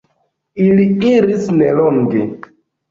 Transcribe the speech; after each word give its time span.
Ili 0.67 0.87
iris 1.11 1.47
nelonge. 1.61 2.29